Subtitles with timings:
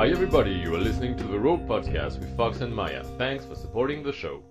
[0.00, 0.52] Hi, everybody.
[0.52, 3.04] You are listening to the Rope Podcast with Fox and Maya.
[3.18, 4.42] Thanks for supporting the show.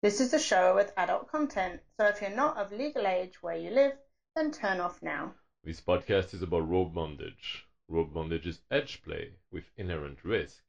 [0.00, 3.54] This is a show with adult content, so if you're not of legal age where
[3.54, 3.92] you live,
[4.34, 5.34] then turn off now.
[5.62, 7.66] This podcast is about rope bondage.
[7.86, 10.62] Rope bondage is edge play with inherent risk,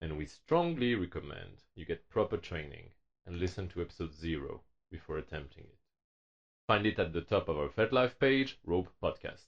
[0.00, 2.90] and we strongly recommend you get proper training
[3.24, 5.78] and listen to episode zero before attempting it.
[6.66, 9.46] Find it at the top of our FetLife page, Rope Podcast.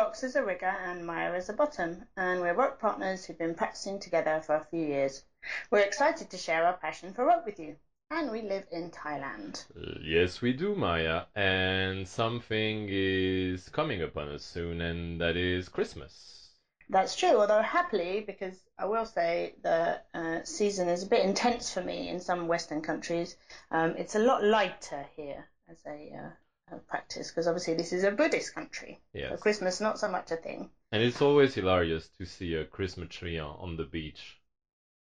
[0.00, 3.54] Fox is a rigger and Maya is a bottom, and we're rope partners who've been
[3.54, 5.22] practicing together for a few years.
[5.70, 7.76] We're excited to share our passion for rope with you,
[8.10, 9.62] and we live in Thailand.
[9.76, 15.68] Uh, yes, we do, Maya, and something is coming upon us soon, and that is
[15.68, 16.54] Christmas.
[16.88, 21.74] That's true, although happily, because I will say the uh, season is a bit intense
[21.74, 23.36] for me in some Western countries.
[23.70, 26.30] Um, it's a lot lighter here as a uh, uh,
[26.78, 29.00] practice because obviously this is a Buddhist country.
[29.12, 29.30] Yes.
[29.30, 30.68] So Christmas not so much a thing.
[30.92, 34.38] And it's always hilarious to see a Christmas tree on, the beach.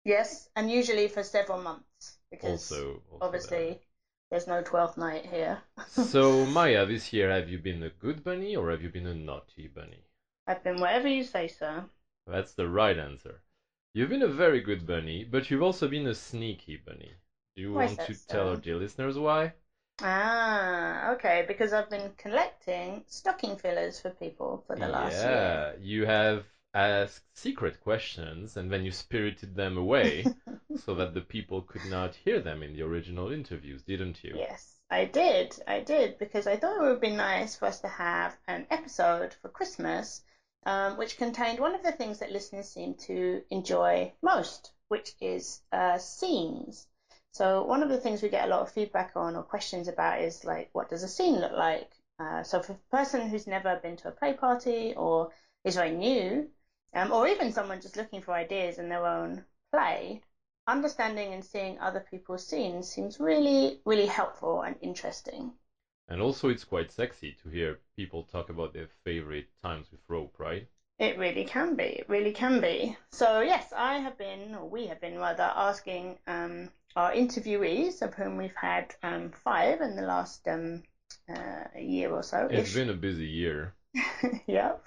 [0.05, 3.81] Yes, and usually for several months because Also, also obviously
[4.31, 5.63] there's no twelfth night here.
[5.87, 9.15] so, Maya, this year have you been a good bunny or have you been a
[9.15, 10.05] naughty bunny?
[10.47, 11.89] I've been whatever you say, sir.
[12.27, 13.43] That's the right answer.
[13.95, 17.15] You've been a very good bunny, but you've also been a sneaky bunny.
[17.55, 18.29] Do you Why want to so?
[18.29, 19.53] tell our dear listeners why?
[20.03, 25.31] Ah, okay, because I've been collecting stocking fillers for people for the last year.
[25.31, 30.25] yeah, you have asked secret questions and then you spirited them away
[30.75, 34.35] so that the people could not hear them in the original interviews, didn't you?
[34.37, 35.57] Yes, I did.
[35.67, 39.35] I did because I thought it would be nice for us to have an episode
[39.41, 40.21] for Christmas
[40.65, 45.61] um, which contained one of the things that listeners seem to enjoy most, which is
[45.73, 46.87] uh, scenes.
[47.33, 50.21] So one of the things we get a lot of feedback on or questions about
[50.21, 51.93] is like, what does a scene look like?
[52.19, 55.31] Uh, so for a person who's never been to a play party or
[55.65, 56.49] is very new,
[56.95, 60.21] um, or even someone just looking for ideas in their own play,
[60.67, 65.53] understanding and seeing other people's scenes seems really, really helpful and interesting.
[66.07, 70.39] And also, it's quite sexy to hear people talk about their favorite times with rope,
[70.39, 70.69] right?
[71.03, 71.83] It really can be.
[71.83, 72.97] It really can be.
[73.11, 78.15] So yes, I have been, or we have been rather, asking um, our interviewees, of
[78.15, 80.85] whom we've had um, five in the last um,
[81.29, 82.47] uh, year or so.
[82.49, 83.75] It's been a busy year.
[84.47, 84.85] yep.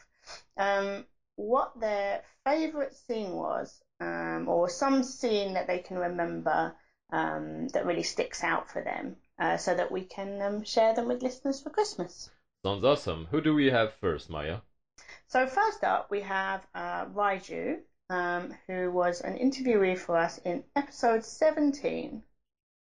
[0.55, 1.03] Um,
[1.35, 6.73] what their favourite scene was, um, or some scene that they can remember
[7.11, 11.09] um, that really sticks out for them, uh, so that we can um, share them
[11.09, 12.29] with listeners for Christmas.
[12.63, 13.27] Sounds awesome.
[13.31, 14.59] Who do we have first, Maya?
[15.35, 17.79] So first up, we have uh, Raiju,
[18.09, 22.23] um, who was an interviewee for us in episode 17.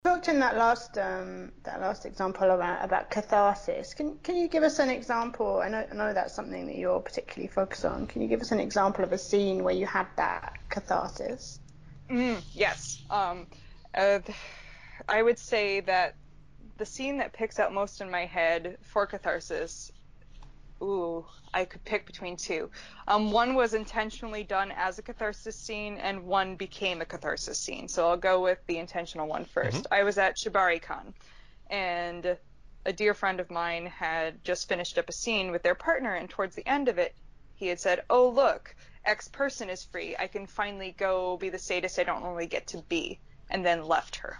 [0.06, 3.94] Talked in that last um, that last example about about catharsis.
[3.94, 5.60] Can can you give us an example?
[5.62, 8.08] I know I know that's something that you're particularly focused on.
[8.08, 11.60] Can you give us an example of a scene where you had that catharsis?
[12.10, 13.04] Mm, yes.
[13.10, 13.48] Um,
[13.94, 14.20] uh,
[15.10, 16.16] I would say that
[16.78, 19.92] the scene that picks out most in my head for catharsis.
[20.82, 22.72] Ooh, I could pick between two.
[23.08, 27.88] Um, one was intentionally done as a catharsis scene, and one became a catharsis scene.
[27.88, 31.14] So I'll go with the intentional one 1st I was at ShibariCon,
[31.70, 32.38] and
[32.86, 36.30] a dear friend of mine had just finished up a scene with their partner, and
[36.30, 37.14] towards the end of it,
[37.56, 38.74] he had said, "Oh look,
[39.04, 40.16] X person is free.
[40.18, 43.20] I can finally go be the sadist I don't normally get to be,"
[43.50, 44.40] and then left her.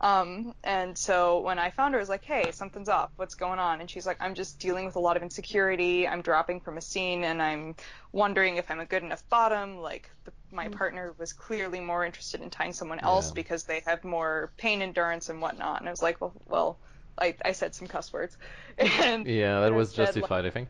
[0.00, 3.10] Um, and so when I found her, I was like, "Hey, something's off.
[3.16, 6.08] What's going on?" And she's like, "I'm just dealing with a lot of insecurity.
[6.08, 7.76] I'm dropping from a scene, and I'm
[8.12, 9.78] wondering if I'm a good enough bottom.
[9.78, 13.32] Like, the, my partner was clearly more interested in tying someone else Yeah.
[13.32, 16.80] because they have more pain endurance and whatnot." And I was like, "Well, well."
[17.20, 18.38] I, I said some cuss words.
[18.78, 20.68] And Yeah, that I was said, like, justified, I think.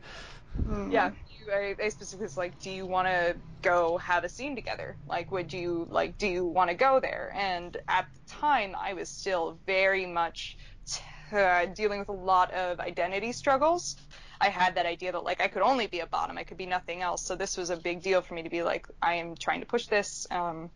[0.85, 1.11] yeah,
[1.45, 4.97] you, I, I specifically was like, do you want to go have a scene together?
[5.07, 7.31] Like, would you like, do you want to go there?
[7.35, 12.51] And at the time, I was still very much t- uh, dealing with a lot
[12.51, 13.95] of identity struggles.
[14.39, 16.65] I had that idea that like I could only be a bottom, I could be
[16.65, 17.23] nothing else.
[17.23, 19.67] So this was a big deal for me to be like, I am trying to
[19.67, 20.25] push this.
[20.31, 20.71] Um,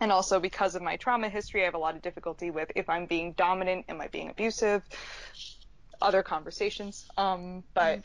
[0.00, 2.88] and also because of my trauma history, I have a lot of difficulty with if
[2.88, 4.82] I'm being dominant, am I being abusive?
[6.02, 7.06] Other conversations.
[7.16, 8.04] Um, but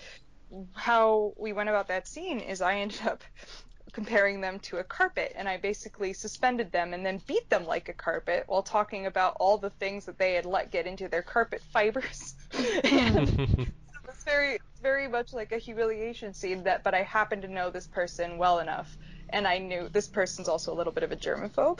[0.74, 3.24] how we went about that scene is I ended up
[3.92, 7.90] comparing them to a carpet and I basically suspended them and then beat them like
[7.90, 11.24] a carpet while talking about all the things that they had let get into their
[11.24, 12.36] carpet fibers.
[12.84, 13.72] and
[14.08, 17.88] it's very very much like a humiliation scene that but I happen to know this
[17.88, 18.98] person well enough
[19.30, 21.80] and I knew this person's also a little bit of a germaphobe.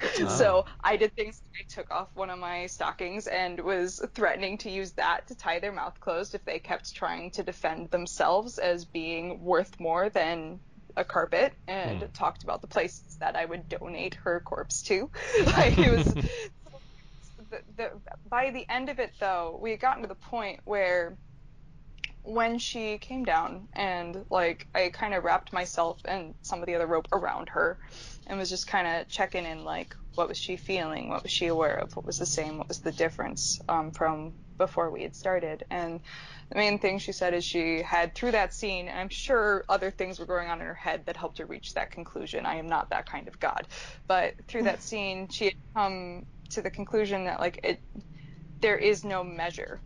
[0.28, 1.42] So I did things.
[1.60, 5.58] I took off one of my stockings and was threatening to use that to tie
[5.60, 10.60] their mouth closed if they kept trying to defend themselves as being worth more than
[10.96, 12.06] a carpet and Hmm.
[12.14, 15.10] talked about the places that I would donate her corpse to.
[15.56, 16.14] like it was.
[17.50, 21.18] The, the, by the end of it, though, we had gotten to the point where
[22.22, 26.74] when she came down and like I kind of wrapped myself and some of the
[26.74, 27.78] other rope around her
[28.26, 31.46] and was just kind of checking in like what was she feeling what was she
[31.46, 35.16] aware of what was the same what was the difference um, from before we had
[35.16, 35.64] started.
[35.70, 36.00] And
[36.50, 39.90] the main thing she said is she had through that scene and i'm sure other
[39.90, 42.46] things were going on in her head that helped her reach that conclusion.
[42.46, 43.66] I am not that kind of god.
[44.06, 47.80] But through that scene she had come to the conclusion that like it
[48.60, 49.80] there is no measure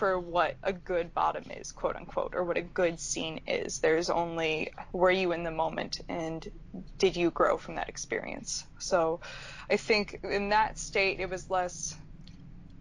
[0.00, 3.80] for what a good bottom is, quote unquote, or what a good scene is.
[3.80, 6.48] There's only were you in the moment and
[6.98, 8.64] did you grow from that experience.
[8.78, 9.20] So
[9.68, 11.94] I think in that state it was less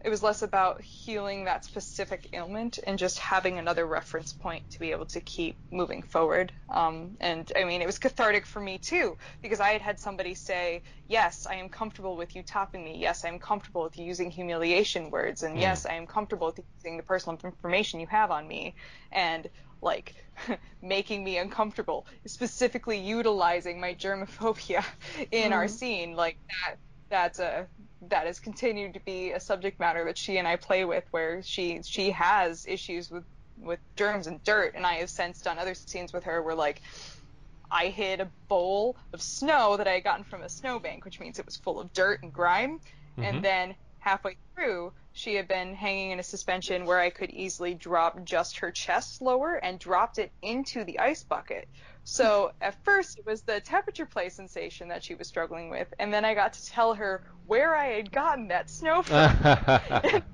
[0.03, 4.79] it was less about healing that specific ailment and just having another reference point to
[4.79, 6.53] be able to keep moving forward.
[6.69, 10.35] Um, and I mean, it was cathartic for me too, because I had had somebody
[10.35, 12.97] say, Yes, I am comfortable with you topping me.
[12.99, 15.43] Yes, I am comfortable with you using humiliation words.
[15.43, 15.59] And Mm.
[15.59, 18.75] yes, I am comfortable with using the personal information you have on me.
[19.11, 19.49] And
[19.81, 20.15] like
[20.81, 24.83] making me uncomfortable, specifically utilizing my germophobia
[25.31, 25.69] in our Mm.
[25.69, 26.15] scene.
[26.15, 26.37] Like
[26.67, 26.77] that,
[27.09, 27.67] that's a
[28.01, 31.41] that has continued to be a subject matter that she and I play with, where
[31.43, 33.25] she she has issues with
[33.57, 36.81] with germs and dirt, and I have since done other scenes with her where like
[37.71, 41.39] I hid a bowl of snow that I had gotten from a snowbank, which means
[41.39, 42.79] it was full of dirt and grime,
[43.17, 43.25] Mhm.
[43.25, 47.73] and then halfway through she had been hanging in a suspension where I could easily
[47.75, 51.67] drop just her chest lower and dropped it into the ice bucket.
[52.03, 56.13] So at first it was the temperature play sensation that she was struggling with, and
[56.13, 60.23] then I got to tell her where I had gotten that snow from.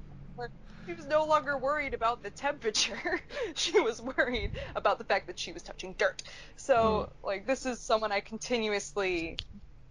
[0.86, 3.20] She was no longer worried about the temperature.
[3.56, 6.22] she was worried about the fact that she was touching dirt.
[6.58, 7.26] So, hmm.
[7.26, 9.38] like, this is someone I continuously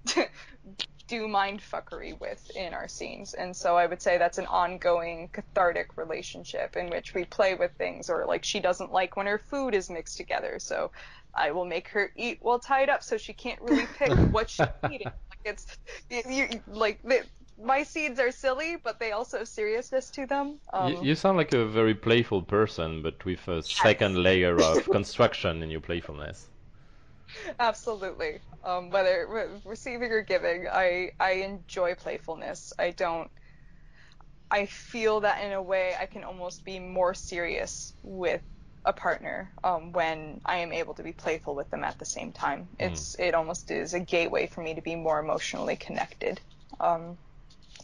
[1.06, 3.35] do mind fuckery with in our scenes.
[3.35, 7.73] And so I would say that's an ongoing cathartic relationship in which we play with
[7.73, 10.59] things or like she doesn't like when her food is mixed together.
[10.59, 10.93] So
[11.36, 14.66] I will make her eat while tied up so she can't really pick what she's
[14.90, 15.06] eating.
[15.06, 15.78] Like it's
[16.10, 17.22] you, you, like the,
[17.62, 20.58] my seeds are silly, but they also have seriousness to them.
[20.72, 24.84] Um, you, you sound like a very playful person, but with a second layer of
[24.90, 26.48] construction in your playfulness.
[27.58, 28.40] Absolutely.
[28.64, 32.72] Um, whether re- receiving or giving, I I enjoy playfulness.
[32.78, 33.30] I don't.
[34.50, 38.42] I feel that in a way I can almost be more serious with
[38.84, 42.32] a partner um, when I am able to be playful with them at the same
[42.32, 42.69] time.
[42.78, 46.40] It's it almost is a gateway for me to be more emotionally connected,
[46.81, 47.16] um,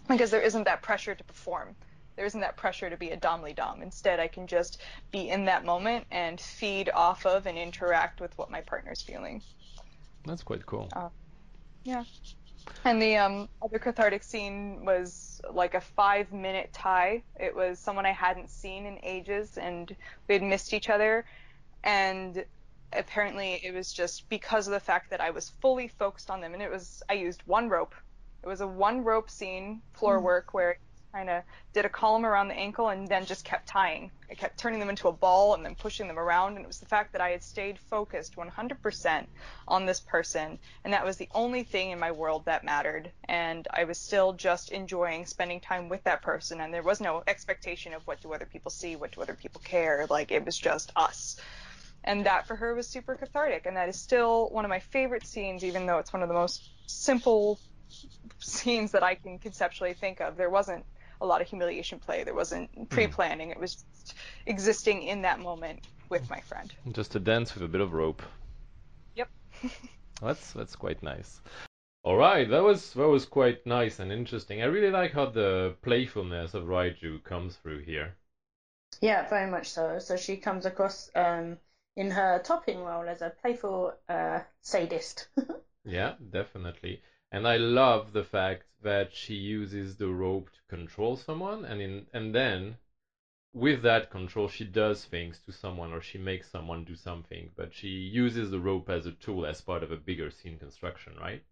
[0.08, 1.74] because there isn't that pressure to perform.
[2.16, 3.80] There isn't that pressure to be a domly dom.
[3.82, 8.36] Instead, I can just be in that moment and feed off of and interact with
[8.36, 9.40] what my partner's feeling.
[10.26, 10.88] That's quite cool.
[11.84, 12.04] Yeah.
[12.84, 17.22] And the um, other cathartic scene was like a five minute tie.
[17.38, 19.94] It was someone I hadn't seen in ages, and
[20.28, 21.24] we had missed each other.
[21.84, 22.44] And
[22.92, 26.54] apparently, it was just because of the fact that I was fully focused on them.
[26.54, 27.94] And it was, I used one rope.
[28.42, 30.78] It was a one rope scene, floor work, where
[31.12, 31.42] kind of
[31.72, 34.10] did a column around the ankle and then just kept tying.
[34.30, 36.56] I kept turning them into a ball and then pushing them around.
[36.56, 39.26] And it was the fact that I had stayed focused 100%
[39.66, 40.58] on this person.
[40.84, 43.10] And that was the only thing in my world that mattered.
[43.28, 46.60] And I was still just enjoying spending time with that person.
[46.60, 49.60] And there was no expectation of what do other people see, what do other people
[49.64, 50.06] care.
[50.08, 51.40] Like it was just us.
[52.04, 53.66] And that for her was super cathartic.
[53.66, 56.34] And that is still one of my favorite scenes, even though it's one of the
[56.34, 57.58] most simple
[58.38, 60.36] scenes that I can conceptually think of.
[60.36, 60.84] There wasn't
[61.20, 62.24] a lot of humiliation play.
[62.24, 63.50] There wasn't pre-planning.
[63.50, 64.14] It was just
[64.46, 66.72] existing in that moment with my friend.
[66.92, 68.22] Just a dance with a bit of rope.
[69.14, 69.28] Yep.
[70.20, 71.40] That's that's quite nice.
[72.02, 74.62] All right, that was that was quite nice and interesting.
[74.62, 78.16] I really like how the playfulness of Raiju comes through here.
[79.00, 79.98] Yeah, very much so.
[79.98, 81.58] So she comes across um,
[81.96, 85.28] in her topping role as a playful uh, sadist.
[85.84, 87.02] Yeah, definitely.
[87.32, 92.06] And I love the fact that she uses the rope to control someone, and in
[92.12, 92.78] and then
[93.52, 97.50] with that control, she does things to someone or she makes someone do something.
[97.56, 101.16] But she uses the rope as a tool as part of a bigger scene construction,
[101.20, 101.42] right?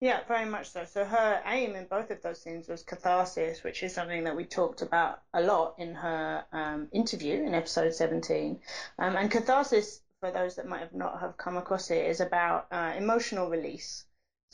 [0.00, 0.84] Yeah, very much so.
[0.84, 4.44] So her aim in both of those scenes was catharsis, which is something that we
[4.44, 8.60] talked about a lot in her um, interview in episode 17.
[8.98, 12.66] Um, and catharsis, for those that might have not have come across it, is about
[12.70, 14.04] uh, emotional release.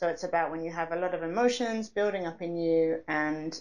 [0.01, 3.57] So it's about when you have a lot of emotions building up in you and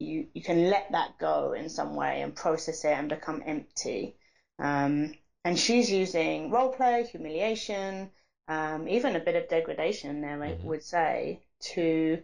[0.00, 4.16] you you can let that go in some way and process it and become empty.
[4.58, 5.12] Um,
[5.44, 8.10] and she's using role play, humiliation,
[8.48, 10.64] um, even a bit of degradation there, I Mhm.
[10.64, 11.40] would say,
[11.74, 12.20] to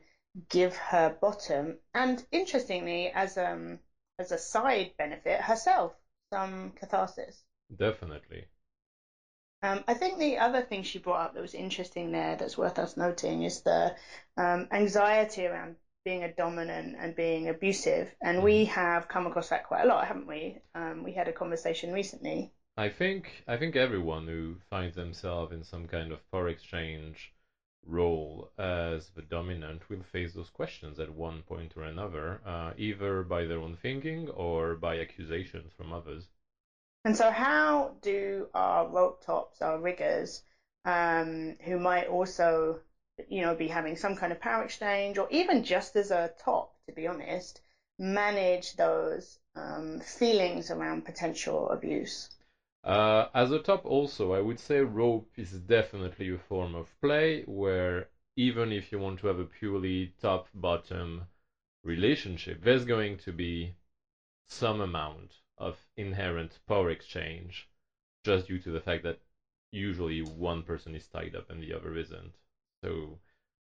[0.48, 3.78] give her bottom, and interestingly, as um
[4.18, 5.92] as a side benefit, herself
[6.32, 7.44] some catharsis.
[7.74, 8.46] Definitely.
[9.62, 12.78] Um, I think the other thing she brought up that was interesting there, that's worth
[12.78, 13.94] us noting, is the
[14.36, 19.64] um, anxiety around being a dominant and being abusive, and we have come across that
[19.64, 20.58] quite a lot, haven't we?
[20.74, 22.50] Um, we had a conversation recently.
[22.78, 27.30] I think I think everyone who finds themselves in some kind of power exchange
[27.84, 33.22] role as the dominant will face those questions at one point or another, uh, either
[33.22, 36.28] by their own thinking or by accusations from others.
[37.04, 40.42] And so, how do our rope tops, our riggers,
[40.84, 42.80] um, who might also,
[43.28, 46.74] you know, be having some kind of power exchange, or even just as a top,
[46.86, 47.60] to be honest,
[47.98, 52.28] manage those um, feelings around potential abuse?
[52.84, 57.42] Uh, as a top, also, I would say rope is definitely a form of play
[57.42, 61.26] where even if you want to have a purely top bottom
[61.84, 63.74] relationship, there's going to be
[64.48, 67.68] some amount of inherent power exchange
[68.24, 69.16] just due to the fact that
[69.72, 72.34] usually one person is tied up and the other isn't.
[72.84, 73.18] So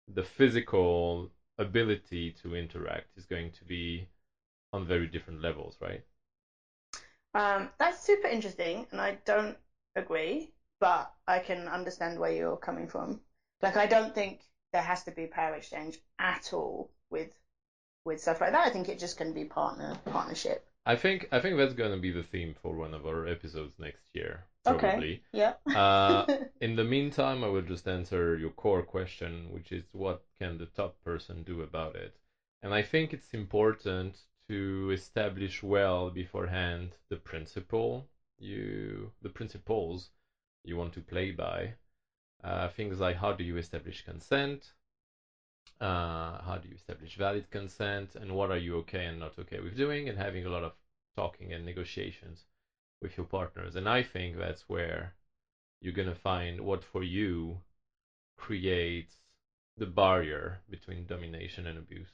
[0.08, 4.08] the physical ability to interact is going to be
[4.74, 6.02] on very different levels, right?
[7.36, 9.58] Um, that's super interesting, and I don't
[9.96, 13.22] agree, but I can understand where you're coming from.
[13.62, 17.30] Like, I don't think there has to be power exchange at all with
[18.06, 18.66] with stuff like that.
[18.66, 20.62] I think it just can be partner partnership.
[20.86, 24.04] I think I think that's gonna be the theme for one of our episodes next
[24.14, 24.98] year, Okay.
[24.98, 25.22] probably.
[25.34, 25.60] Yep.
[25.74, 26.26] Uh,
[26.62, 30.66] in the meantime, I will just answer your core question, which is what can the
[30.68, 32.14] top person do about it?
[32.62, 38.08] And I think it's important to establish well beforehand the principle
[38.40, 40.10] you the principles
[40.64, 41.76] you want to play by.
[42.44, 44.74] Uh, things like how do you establish consent?
[45.80, 48.16] Uh, how do you establish valid consent?
[48.16, 50.10] And what are you okay and not okay with doing?
[50.10, 50.74] And having a lot of
[51.16, 52.46] talking and negotiations
[53.02, 53.76] with your partners.
[53.76, 55.14] And I think that's where
[55.82, 57.62] you're going to find what for you
[58.38, 59.20] creates
[59.78, 62.10] the barrier between domination and abuse.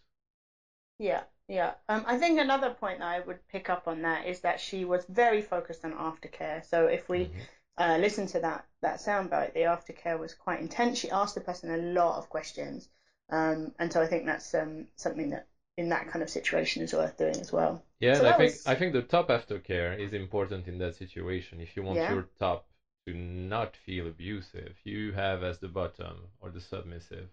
[0.99, 1.73] Yeah, yeah.
[1.87, 4.85] Um, I think another point that I would pick up on that is that she
[4.85, 6.63] was very focused on aftercare.
[6.63, 7.47] So if we Mhm.
[7.77, 10.99] uh, listen to that that soundbite, the aftercare was quite intense.
[10.99, 12.87] She asked the person a lot of questions,
[13.29, 15.45] um, and so I think that's um, something that
[15.77, 17.81] in that kind of situation is worth doing as well.
[17.99, 20.95] Yeah, So and I think was- I think the top aftercare is important in that
[20.95, 21.59] situation.
[21.61, 22.09] If you want Yeah.
[22.09, 22.65] your top
[23.07, 27.29] to not feel abusive, you have as the bottom or the submissive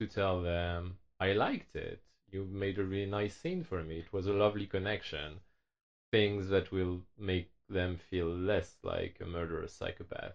[0.00, 2.00] to tell them, I liked it.
[2.30, 3.98] You made a really nice scene for me.
[4.00, 5.40] It was a lovely connection.
[6.12, 10.34] Things that will make them feel less like a murderous psychopath.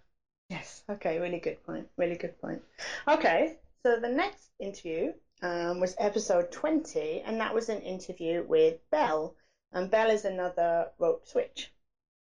[0.49, 0.83] Yes.
[0.89, 1.19] Okay.
[1.19, 1.87] Really good point.
[1.97, 2.61] Really good point.
[3.07, 3.57] Okay.
[3.83, 9.35] So the next interview um, was episode 20, and that was an interview with Belle.
[9.73, 11.73] And Belle is another rope switch.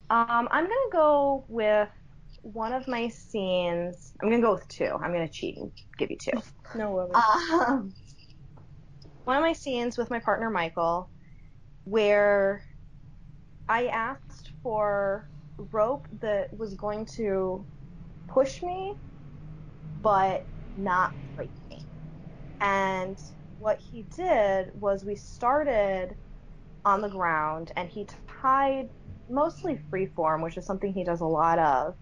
[0.10, 1.90] Um, I'm gonna go with
[2.42, 4.14] one of my scenes.
[4.22, 4.86] I'm gonna go with two.
[4.86, 6.42] I'm gonna cheat and give you two.
[6.76, 7.12] No worries.
[7.52, 7.94] Um,
[9.26, 11.08] one of my scenes with my partner Michael,
[11.84, 12.64] where
[13.70, 15.30] I asked for
[15.72, 17.64] rope that was going to
[18.28, 18.96] push me,
[20.02, 21.86] but not break me.
[22.60, 23.18] And
[23.58, 26.16] what he did was we started
[26.86, 28.08] on the ground, and he
[28.42, 28.90] tied
[29.30, 31.96] mostly freeform, which is something he does a lot of.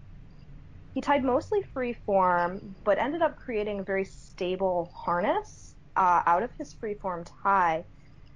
[0.92, 6.50] He tied mostly freeform, but ended up creating a very stable harness uh, out of
[6.58, 7.84] his freeform tie,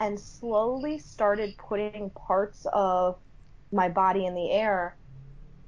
[0.01, 3.17] and slowly started putting parts of
[3.73, 4.97] my body in the air,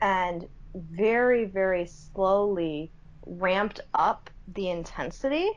[0.01, 2.93] and very, very slowly
[3.27, 5.49] ramped up the intensity,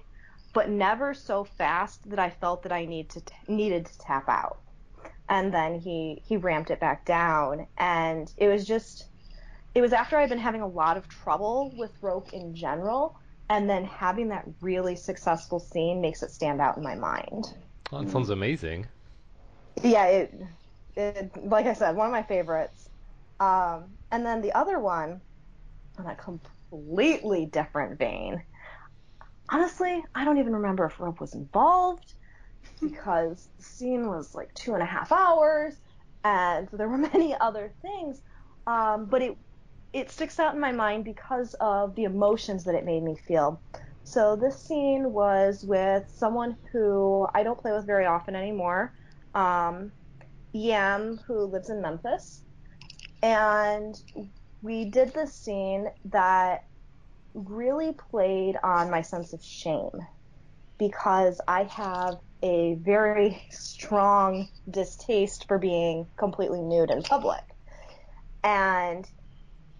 [0.53, 4.27] but never so fast that I felt that I need to t- needed to tap
[4.27, 4.59] out
[5.31, 9.05] and then he he ramped it back down and it was just
[9.73, 13.15] it was after I'd been having a lot of trouble with rope in general
[13.49, 17.53] and then having that really successful scene makes it stand out in my mind.
[17.91, 18.87] That sounds amazing.
[19.81, 20.33] Yeah, it,
[20.95, 22.89] it like I said, one of my favorites.
[23.39, 25.21] Um, and then the other one
[25.97, 28.43] on a completely different vein.
[29.51, 32.13] Honestly, I don't even remember if rope was involved
[32.81, 35.75] because the scene was like two and a half hours
[36.23, 38.21] and there were many other things.
[38.65, 39.37] Um, but it
[39.93, 43.61] it sticks out in my mind because of the emotions that it made me feel.
[44.03, 48.93] So this scene was with someone who I don't play with very often anymore,
[49.35, 49.91] um,
[50.55, 52.43] EM, who lives in Memphis,
[53.21, 53.95] and
[54.61, 56.61] we did this scene that
[57.33, 59.91] really played on my sense of shame
[60.77, 67.43] because I have a very strong distaste for being completely nude in public.
[68.43, 69.07] And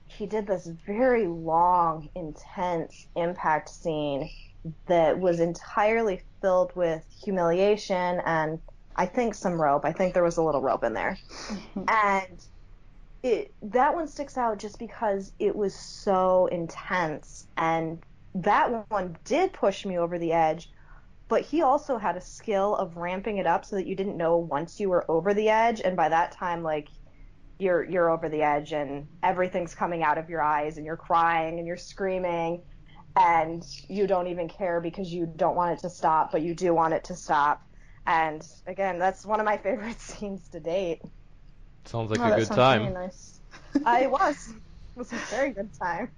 [0.06, 4.30] he did this very long, intense impact scene
[4.88, 8.60] that was entirely filled with humiliation and
[8.96, 9.86] I think some rope.
[9.86, 11.18] I think there was a little rope in there.
[11.48, 11.84] Mm-hmm.
[11.88, 12.46] and
[13.24, 18.00] it that one sticks out just because it was so intense and
[18.34, 20.70] that one did push me over the edge
[21.28, 24.38] but he also had a skill of ramping it up so that you didn't know
[24.38, 26.90] once you were over the edge and by that time like
[27.62, 31.60] you're you're over the edge and everything's coming out of your eyes and you're crying
[31.60, 32.62] and you're screaming
[33.16, 36.74] and you don't even care because you don't want it to stop but you do
[36.74, 37.62] want it to stop.
[38.08, 41.02] And again that's one of my favorite scenes to date
[41.86, 42.82] Sounds like Oh, a that good time.
[42.82, 43.42] really nice.
[43.86, 44.62] I was it
[44.96, 46.10] was a very good time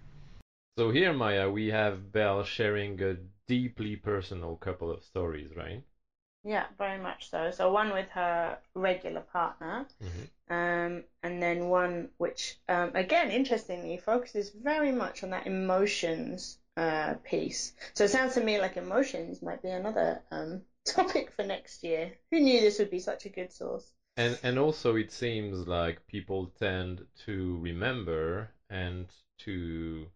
[0.78, 3.16] So here, Maya, we have Belle sharing a
[3.48, 5.84] deeply personal couple of stories, right?
[6.44, 7.52] Yeah, very much so.
[7.52, 10.28] So one with her regular partner, Mhm.
[10.50, 17.16] um, and then one which, um, again, interestingly, focuses very much on that emotions uh,
[17.24, 17.74] piece.
[17.96, 22.14] So it sounds to me like emotions might be another um, topic for next year.
[22.32, 23.92] Who knew this would be such a good source?
[24.18, 29.06] And and also it seems like people tend to remember and
[29.40, 30.10] to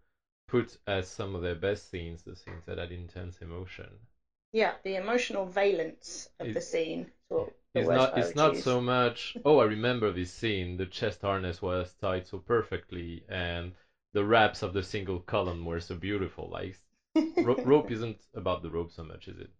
[0.48, 4.08] put as some of their best scenes the scenes that had intense emotion.
[4.52, 7.12] Yeah, the emotional valence of It- the scene.
[7.30, 8.58] the It's not it's not choose.
[8.58, 13.74] so much oh I remember this scene, the chest harness was tied so perfectly and
[14.14, 16.50] the wraps of the single column were so beautiful.
[16.50, 16.78] Like
[17.40, 19.52] ro- rope isn't about the rope so much, is it?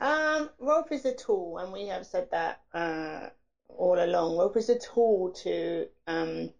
[0.00, 3.28] Um, rope is a tool, and we have said that uh,
[3.68, 4.36] all along.
[4.36, 6.50] Rope is a tool to um,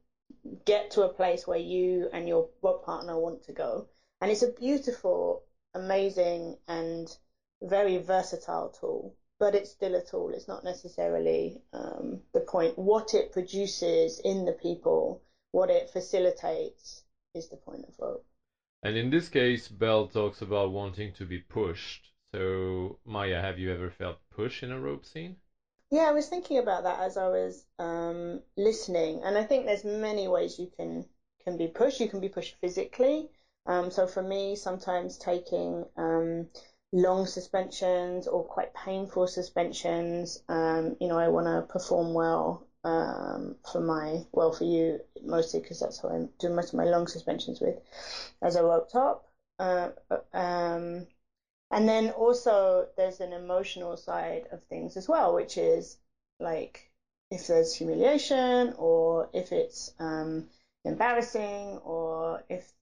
[0.64, 3.86] get to a place where you and your rope partner want to go.
[4.20, 5.42] And it's a beautiful,
[5.74, 7.14] amazing, and
[7.62, 9.14] very versatile tool.
[9.38, 10.30] But it's still a tool.
[10.32, 12.78] It's not necessarily um, the point.
[12.78, 17.02] What it produces in the people, what it facilitates,
[17.34, 18.24] is the point of rope.
[18.82, 22.12] And in this case, Belle talks about wanting to be pushed.
[22.32, 25.36] So, Maya, have you ever felt push in a rope scene?
[25.90, 29.84] Yeah, I was thinking about that as I was um, listening, and I think there's
[29.84, 31.06] many ways you can
[31.44, 32.00] can be pushed.
[32.00, 33.28] You can be pushed physically.
[33.66, 36.46] Um, so for me, sometimes taking um,
[36.92, 40.38] long suspensions or quite painful suspensions.
[40.48, 45.60] Um, you know, I want to perform well um, for my well for you mostly
[45.60, 47.78] because that's how I do most of my long suspensions with
[48.42, 49.24] as a rope top.
[49.58, 49.88] Uh,
[50.32, 51.06] um,
[51.70, 55.96] and then also there's an emotional side of things as well, which is
[56.40, 56.90] like
[57.30, 60.46] if there's humiliation or if it's um,
[60.84, 62.72] embarrassing or if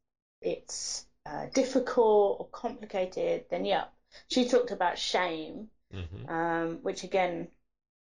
[0.43, 3.85] it's uh, difficult or complicated, then yeah.
[4.29, 7.49] She talked about shame, hmm um, which again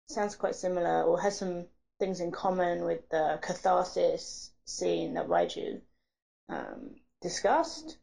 [0.08, 1.66] sounds quite similar or has some
[2.00, 5.82] things in common with the catharsis scene that Raiju
[6.50, 7.98] um, discussed.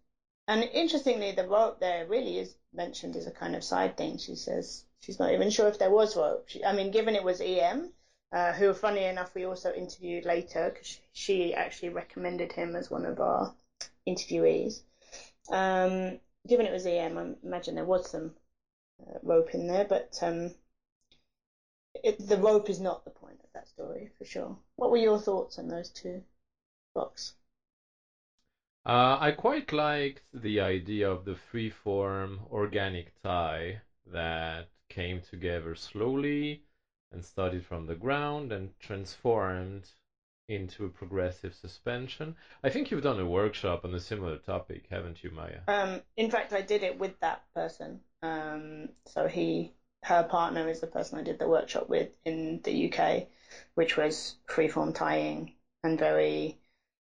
[0.49, 4.19] And interestingly, the rope there really is mentioned as a kind of side thing.
[4.19, 6.49] She says she's not even sure if there was rope.
[6.49, 7.93] She, I mean, given it was EM,
[8.33, 13.05] uh, who, funny enough, we also interviewed later because she actually recommended him as one
[13.05, 13.55] of our
[14.09, 14.81] interviewees.
[15.51, 18.33] Um, given it was EM, I imagine there was some
[19.07, 20.55] uh, rope in there, but um,
[22.03, 24.57] it, the rope is not the point of that story for sure.
[24.77, 26.23] What were your thoughts on those two
[26.95, 27.35] books?
[28.85, 36.61] Uh, I quite liked the idea of the free-form organic tie that came together slowly
[37.13, 39.89] and started from the ground and transformed
[40.49, 42.35] into a progressive suspension.
[42.65, 45.61] I think you've done a workshop on a similar topic, haven't you, Maya?
[45.69, 48.01] Um, in fact, I did it with that person.
[48.23, 52.91] Um, so he, her partner is the person I did the workshop with in the
[52.93, 53.29] UK,
[53.75, 55.53] which was freeform tying
[55.85, 56.59] and very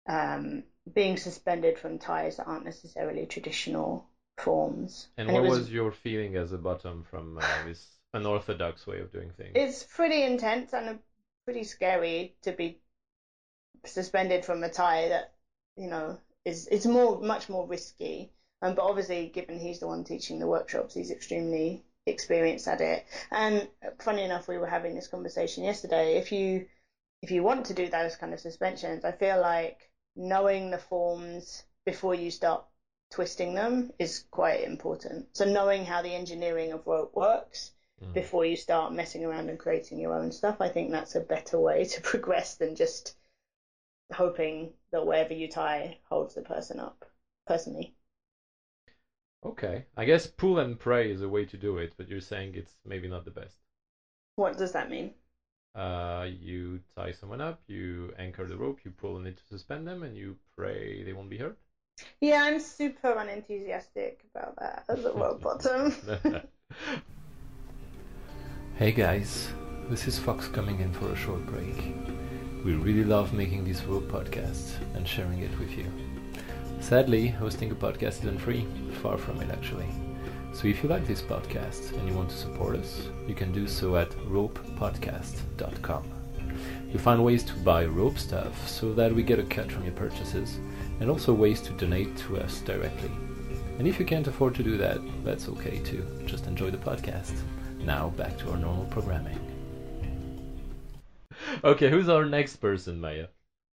[0.07, 4.05] um, being suspended from ties that aren't necessarily traditional
[4.37, 5.07] forms.
[5.17, 8.99] And it what was was your feeling as a bottom from uh, this unorthodox way
[8.99, 9.51] of doing things?
[9.55, 10.99] It's pretty intense and
[11.45, 12.79] pretty scary to be
[13.85, 15.31] suspended from a tie that
[15.77, 18.31] you know is it's more much more risky.
[18.61, 23.05] Um, but obviously, given he's the one teaching the workshops, he's extremely experienced at it.
[23.31, 23.67] And
[24.01, 26.17] funny enough, we were having this conversation yesterday.
[26.17, 26.65] If you
[27.21, 31.63] if you want to do those kind of suspensions, I feel like knowing the forms
[31.85, 32.63] before you start
[33.11, 35.27] twisting them is quite important.
[35.33, 38.13] So knowing how the engineering of rope works Mm.
[38.13, 41.59] before you start messing around and creating your own stuff, I think that's a better
[41.59, 43.13] way to progress than just
[44.13, 47.05] hoping that wherever you tie holds the person up.
[47.47, 47.91] Personally.
[49.43, 49.83] Okay.
[49.97, 52.77] I guess pull and pray is a way to do it, but you're saying it's
[52.85, 53.59] maybe not the best.
[54.33, 55.13] What does that mean?
[55.75, 59.87] Uh, you tie someone up, you anchor the rope, you pull on it to suspend
[59.87, 61.57] them, and you pray they won't be hurt.
[62.21, 65.95] Yeah, I'm super unenthusiastic about that as a world bottom.
[68.77, 69.51] hey guys,
[69.89, 71.93] this is Fox coming in for a short break.
[72.63, 75.85] We really love making these rope podcasts and sharing it with you.
[76.81, 78.65] Sadly, hosting a podcast isn't free,
[79.01, 79.89] far from it actually.
[80.53, 83.67] So if you like this podcast and you want to support us, you can do
[83.67, 86.03] so at ropepodcast.com.
[86.89, 89.93] You'll find ways to buy rope stuff so that we get a cut from your
[89.93, 90.59] purchases,
[90.99, 93.11] and also ways to donate to us directly.
[93.77, 96.05] And if you can't afford to do that, that's okay too.
[96.25, 97.33] Just enjoy the podcast.
[97.79, 99.39] Now back to our normal programming.
[101.63, 103.27] Okay, who's our next person, Maya?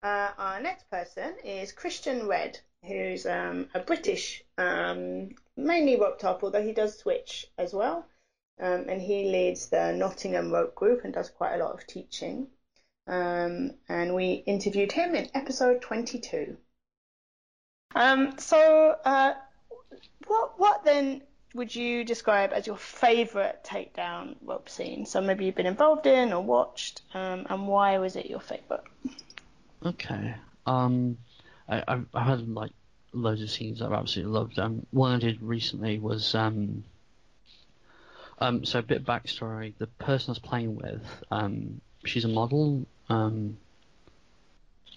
[0.04, 6.44] Uh, our next person is Christian Red, who's um, a British, um, mainly rope top,
[6.44, 8.06] although he does switch as well.
[8.60, 12.48] Um, and he leads the Nottingham Rope Group and does quite a lot of teaching.
[13.08, 16.58] Um, and we interviewed him in episode 22.
[17.94, 19.34] Um, so, uh,
[20.28, 21.22] what what then
[21.54, 25.06] would you describe as your favourite takedown rope scene?
[25.06, 28.84] So maybe you've been involved in or watched, um, and why was it your favourite?
[29.86, 30.36] Okay.
[30.66, 31.18] Um,
[31.70, 32.72] I, I've, I've had like
[33.16, 34.60] loads of scenes I've absolutely loved.
[34.60, 36.84] Um, one I did recently was um,
[38.40, 39.74] um, so a bit of backstory.
[39.78, 43.58] The person I was playing with, um, she's a model, um,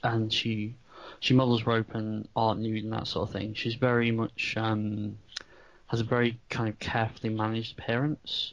[0.02, 0.74] and she
[1.20, 3.54] she models rope and art nude and that sort of thing.
[3.54, 5.18] She's very much um,
[5.87, 8.52] has a very kind of carefully managed appearance,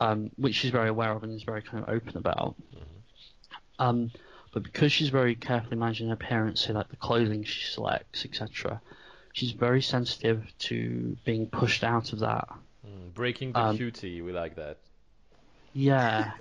[0.00, 2.54] um, which she's very aware of and is very kind of open about.
[3.78, 4.10] Um,
[4.52, 8.80] but because she's very carefully managing her appearance, so like the clothing she selects, etc.,
[9.32, 12.48] she's very sensitive to being pushed out of that.
[12.86, 14.78] Mm, breaking the Um, cutie, we like that.
[15.72, 16.32] Yeah.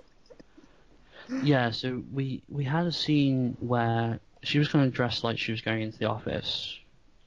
[1.42, 5.52] yeah, so we we had a scene where she was kind of dressed like she
[5.52, 6.78] was going into the office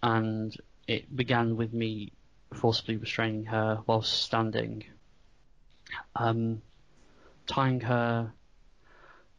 [0.03, 0.57] and
[0.89, 2.13] it began with me
[2.55, 4.85] forcibly restraining her whilst standing.
[6.17, 6.63] Um
[7.47, 8.35] tying her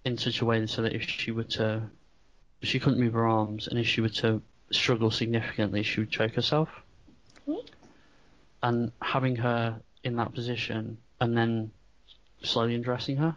[0.05, 1.83] in such a way so that if she were to
[2.61, 6.33] she couldn't move her arms and if she were to struggle significantly she would choke
[6.33, 6.69] herself.
[7.45, 7.55] Hmm.
[8.61, 11.71] And having her in that position and then
[12.41, 13.35] slowly undressing her.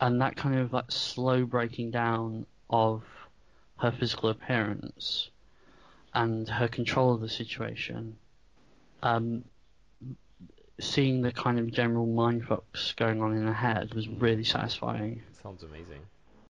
[0.00, 3.02] And that kind of like slow breaking down of
[3.78, 5.30] her physical appearance
[6.14, 8.16] and her control of the situation.
[9.02, 9.44] Um,
[10.80, 15.22] seeing the kind of general mind mindfucks going on in her head was really satisfying.
[15.42, 16.00] Sounds amazing.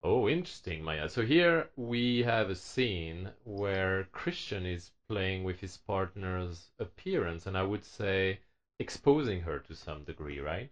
[0.03, 1.09] Oh, interesting, Maya.
[1.09, 7.57] So here we have a scene where Christian is playing with his partner's appearance, and
[7.57, 8.41] I would say
[8.79, 10.71] exposing her to some degree, right?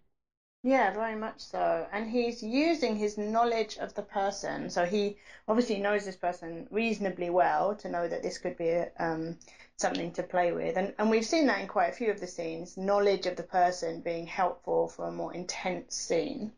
[0.64, 1.86] Yeah, very much so.
[1.92, 4.70] And he's using his knowledge of the person.
[4.70, 9.38] So he obviously knows this person reasonably well to know that this could be um,
[9.76, 10.76] something to play with.
[10.76, 13.44] And, and we've seen that in quite a few of the scenes knowledge of the
[13.44, 16.52] person being helpful for a more intense scene.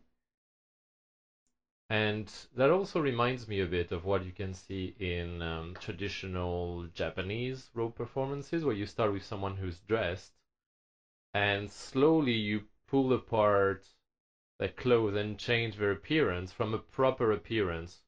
[1.89, 6.85] And that also reminds me a bit of what you can see in um, traditional
[6.93, 10.31] Japanese rope performances, where you start with someone who's dressed,
[11.35, 13.87] and slowly you pull apart
[14.57, 18.01] their clothes and change their appearance from a proper appearance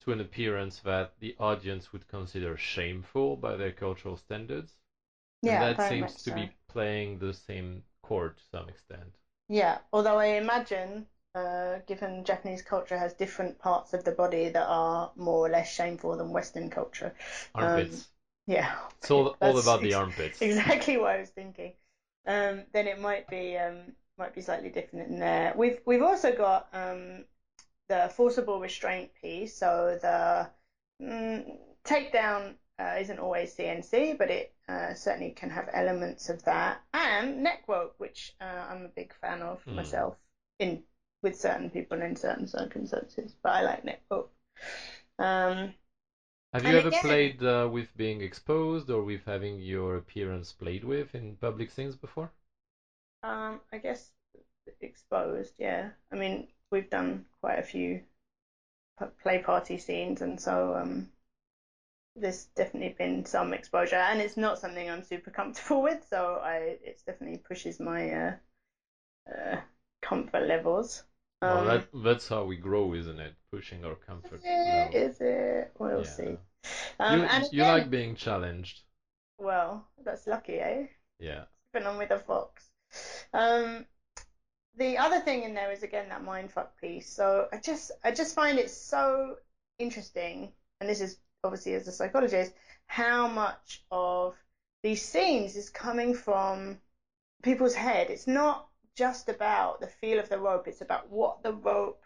[0.00, 4.74] to an appearance that the audience would consider shameful by their cultural standards.
[5.42, 6.34] Yeah, and that seems to so.
[6.34, 9.16] be playing the same chord to some extent.
[9.48, 14.66] Yeah, although I imagine, uh, given Japanese culture has different parts of the body that
[14.66, 17.14] are more or less shameful than Western culture.
[17.58, 18.08] Um, Armpits.
[18.46, 20.40] yeah, it's all, all about the armpits.
[20.42, 21.72] exactly what I was thinking.
[22.26, 25.52] Um, then it might be um, might be slightly different in there.
[25.56, 27.24] We've we've also got um,
[27.88, 29.56] the forcible restraint piece.
[29.56, 30.48] So the
[31.02, 36.82] mm, takedown uh, isn't always CNC, but it uh, certainly can have elements of that,
[36.94, 39.76] and neck rope, which uh, I'm a big fan of Hmm.
[39.76, 40.16] myself
[40.58, 40.82] in
[41.22, 43.34] with certain people in certain circumstances.
[43.42, 44.32] But I like neck rope.
[45.18, 45.72] Um,
[46.52, 50.82] Have you ever again- played uh, with being exposed or with having your appearance played
[50.82, 52.32] with in public scenes before?
[53.22, 54.10] Um, I guess
[54.80, 55.90] exposed, yeah.
[56.12, 58.02] I mean, we've done quite a few
[59.22, 61.08] play party scenes, and so um,
[62.16, 66.76] there's definitely been some exposure, and it's not something I'm super comfortable with, so I
[66.80, 68.34] it's definitely pushes my uh,
[69.34, 69.56] uh,
[70.02, 71.02] comfort levels.
[71.42, 73.34] well, Um, that, that's how we grow, isn't it?
[73.50, 74.94] Pushing our comfort is it?
[74.94, 75.70] Is it?
[75.78, 76.04] We'll Yeah.
[76.04, 76.38] see.
[77.00, 78.82] Um, you you like being challenged.
[79.38, 80.88] Well, that's lucky, eh?
[81.18, 81.44] Yeah.
[81.72, 82.70] Been on with a fox.
[83.32, 83.84] Um,
[84.76, 87.08] the other thing in there is again that mindfuck piece.
[87.10, 89.36] So I just I just find it so
[89.78, 92.52] interesting, and this is obviously as a psychologist,
[92.86, 94.34] how much of
[94.82, 96.78] these scenes is coming from
[97.42, 98.10] people's head.
[98.10, 102.02] It's not just about the feel of the rope, it's about what the rope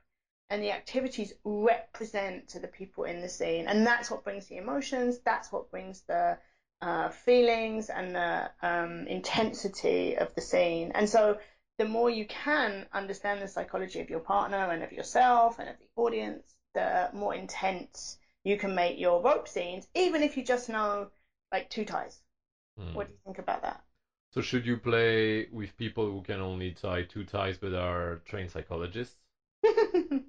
[0.51, 3.69] and the activities represent to the people in the scene.
[3.69, 6.39] And that's what brings the emotions, that's what brings the
[6.83, 10.93] uh, feelings and the um, intensity of the scene.
[10.95, 11.39] And so
[11.79, 15.77] the more you can understand the psychology of your partner and of yourself and of
[15.79, 16.43] the audience,
[16.75, 21.09] the more intense you can make your rope scenes, even if you just know
[21.53, 22.21] like two ties.
[22.79, 22.95] Hmm.
[22.95, 23.83] What do you think about that?
[24.33, 28.51] So should you play with people who can only tie two ties but are trained
[28.51, 29.17] psychologists?
[29.65, 30.23] um,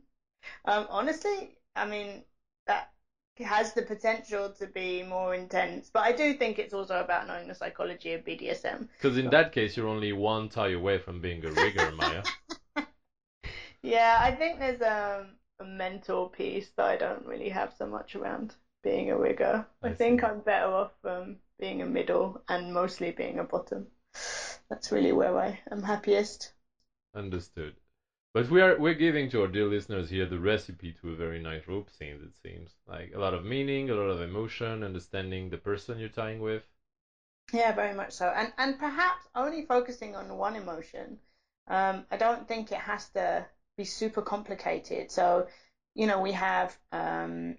[0.66, 2.24] honestly, I mean
[2.66, 2.90] that
[3.40, 7.48] has the potential to be more intense, but I do think it's also about knowing
[7.48, 8.88] the psychology of BDSM.
[8.98, 12.24] Because in that case, you're only one tie away from being a rigger, Maya.
[13.84, 18.16] Yeah, I think there's um, a mental piece that I don't really have so much
[18.16, 19.68] around being a rigger.
[19.84, 20.24] I, I think see.
[20.24, 23.88] I'm better off um, being a middle and mostly being a bottom.
[24.70, 26.52] That's really where I am happiest.
[27.14, 27.80] Understood.
[28.34, 31.40] But we are we're giving to our dear listeners here the recipe to a very
[31.40, 32.22] nice rope scene.
[32.22, 36.10] It seems like a lot of meaning, a lot of emotion, understanding the person you're
[36.10, 36.68] tying with.
[37.54, 38.28] Yeah, very much so.
[38.30, 41.18] And and perhaps only focusing on one emotion.
[41.68, 43.46] Um, I don't think it has to
[43.78, 45.12] be super complicated.
[45.12, 45.48] So,
[45.94, 47.56] you know, we have um,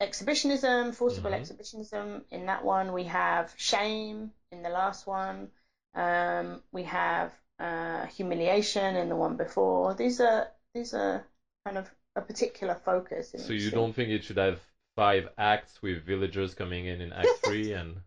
[0.00, 1.34] exhibitionism, forcible Mhm.
[1.34, 2.92] exhibitionism in that one.
[2.92, 5.50] We have shame in the last one.
[5.94, 9.94] Um, we have uh, humiliation in the one before.
[9.94, 11.26] These are these are
[11.64, 13.34] kind of a particular focus.
[13.34, 13.70] In So you scene.
[13.70, 14.60] don't think it should have
[14.94, 18.02] five acts with villagers coming in in Act Three and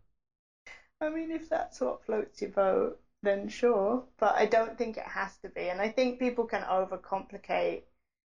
[1.02, 4.04] I mean, if that's what floats your boat, then sure.
[4.18, 5.68] But I don't think it has to be.
[5.68, 7.82] And I think people can overcomplicate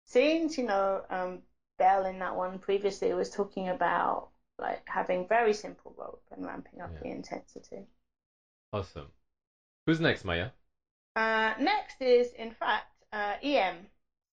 [0.07, 0.57] scenes.
[0.59, 1.43] You know, um,
[1.79, 4.29] Belle in that one previously was talking about
[4.59, 7.03] like having very simple rope and ramping up Yeah.
[7.03, 7.87] the intensity.
[8.73, 9.13] awesome.
[9.87, 10.51] Who's next, Maya?
[11.19, 13.89] Uh, next is, in fact, uh, EM.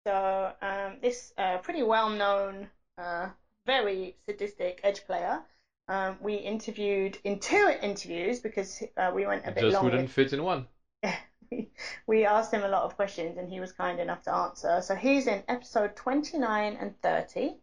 [0.06, 2.68] So um, this uh, pretty well-known,
[3.00, 3.30] uh,
[3.66, 5.42] very sadistic edge player.
[5.88, 9.86] Um, we interviewed in two interviews because uh, we went a It bit just long.
[9.86, 10.68] wouldn't with- fit in one.
[12.08, 14.82] we asked him a lot of questions and he was kind enough to answer.
[14.82, 17.56] So he's in episode 29 and 30,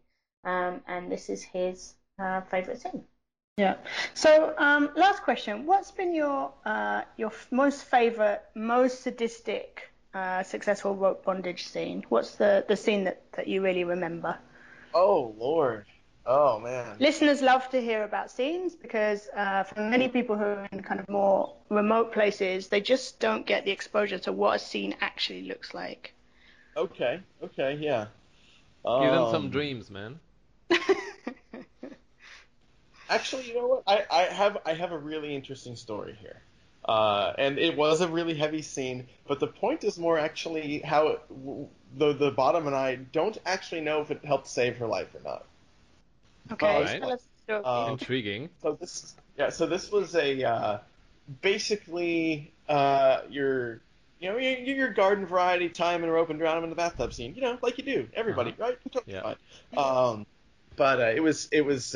[0.43, 3.03] um, and this is his uh, favourite scene.
[3.57, 3.75] Yeah.
[4.15, 10.41] So um, last question: What's been your uh, your f- most favourite, most sadistic, uh,
[10.43, 12.03] successful rope bondage scene?
[12.09, 14.37] What's the, the scene that, that you really remember?
[14.93, 15.85] Oh Lord.
[16.25, 16.97] Oh man.
[16.99, 20.99] Listeners love to hear about scenes because uh, for many people who are in kind
[20.99, 25.43] of more remote places, they just don't get the exposure to what a scene actually
[25.43, 26.13] looks like.
[26.75, 27.21] Okay.
[27.43, 27.77] Okay.
[27.79, 28.07] Yeah.
[28.99, 30.19] Give them some Um, dreams, man.
[33.09, 33.83] Actually, you know what?
[33.87, 36.41] I, I have I have a really interesting story here.
[36.85, 41.07] Uh, and it was a really heavy scene, but the point is more actually how
[41.09, 44.87] it, w- the the bottom and I don't actually know if it helped save her
[44.87, 45.45] life or not.
[46.51, 46.99] okay, Alright.
[46.99, 47.63] tell us the story.
[47.63, 48.49] Um, Intriguing.
[48.61, 49.49] So this, yeah.
[49.49, 50.79] So this was a uh,
[51.41, 53.81] basically uh, your,
[54.19, 57.13] you know, your, your garden variety time and rope and drown him in the bathtub
[57.13, 57.35] scene.
[57.35, 58.77] You know, like you do, everybody, right?
[58.91, 59.21] Totally Yeah.
[59.21, 59.35] fine.
[59.77, 60.25] Um,
[60.75, 61.95] but uh, it was it was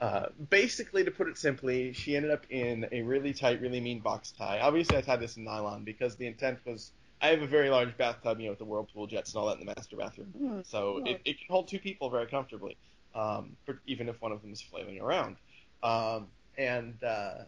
[0.00, 4.00] uh, basically to put it simply, she ended up in a really tight, really mean
[4.00, 4.60] box tie.
[4.60, 6.92] Obviously, I tied this in nylon because the intent was.
[7.22, 9.58] I have a very large bathtub, you know, with the whirlpool jets and all that
[9.58, 10.28] in the master bathroom.
[10.28, 10.60] Hmm.
[10.64, 12.78] So it, it can hold two people very comfortably,
[13.14, 15.36] um, for, even if one of them is flailing around.
[15.82, 17.42] Um, and uh,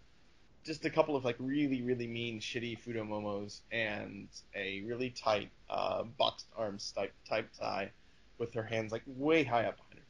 [0.64, 6.02] just a couple of like really, really mean, shitty futomomos and a really tight uh,
[6.02, 7.90] boxed arms type type tie
[8.36, 10.04] with her hands like way high up behind her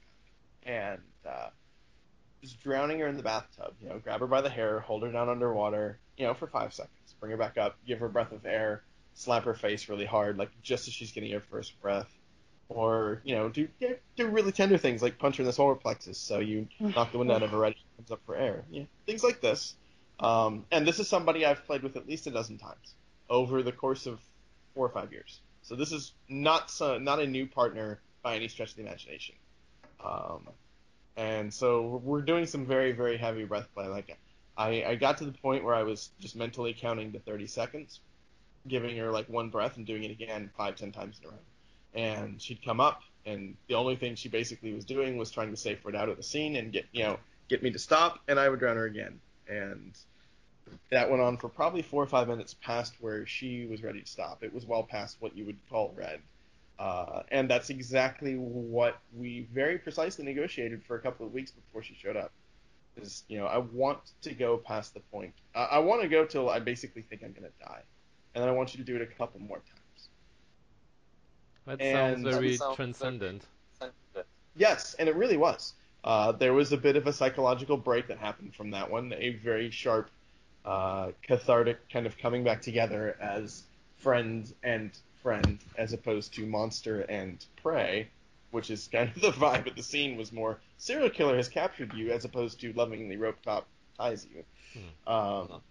[0.67, 1.51] back, and uh,
[2.43, 3.75] just drowning her in the bathtub.
[3.81, 6.75] You know, grab her by the hair, hold her down underwater, you know, for five
[6.75, 8.83] seconds, bring her back up, give her a breath of air,
[9.15, 12.11] slap her face really hard, like just as she's getting her first breath.
[12.69, 13.69] Or you know, do
[14.17, 17.19] do really tender things like punch her in the solar plexus, so you knock the
[17.19, 18.65] wind out of her right as she comes up for air.
[18.71, 19.75] Yeah, things like this.
[20.21, 22.95] Um, and this is somebody I've played with at least a dozen times
[23.29, 24.21] over the course of
[24.75, 25.41] four or five years.
[25.63, 29.35] So this is not so, not a new partner by any stretch of the imagination.
[30.05, 30.49] Um,
[31.17, 33.87] and so we're doing some very very heavy breath play.
[33.87, 34.19] Like
[34.57, 38.01] I, I got to the point where I was just mentally counting to 30 seconds,
[38.69, 41.39] giving her like one breath and doing it again five ten times in a row.
[41.95, 45.57] And she'd come up, and the only thing she basically was doing was trying to
[45.57, 48.39] safe word out of the scene and get you know get me to stop, and
[48.39, 49.21] I would drown her again.
[49.49, 49.97] and
[50.91, 54.07] that went on for probably four or five minutes past where she was ready to
[54.07, 54.43] stop.
[54.43, 56.21] It was well past what you would call red.
[56.83, 61.81] Uh, and that's exactly what we very precisely negotiated for a couple of weeks before
[61.81, 62.33] she showed up.
[62.97, 65.33] Is you know I want to go past the point.
[65.55, 67.83] I, I want to go till I basically think I'm gonna die,
[68.35, 70.09] and then I want you to do it a couple more times.
[71.67, 73.47] That And- sounds very That sounds transcendent.
[74.57, 75.75] Yes, and it really was.
[76.03, 79.13] Uh, there was a bit of a psychological break that happened from that one.
[79.17, 80.11] A very sharp,
[80.65, 83.63] uh, cathartic kind of coming back together as
[83.99, 84.91] friend and
[85.23, 88.09] friend, as opposed to monster and prey,
[88.51, 90.17] which is kind of the vibe of the scene.
[90.17, 94.45] Was more serial killer has captured you, as opposed to lovingly rope top ties you.
[95.07, 95.63] Um,